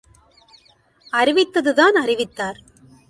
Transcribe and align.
அறிவித்தது 1.13 1.73
தான் 1.73 1.95
அறிவித்தார்! 1.95 2.59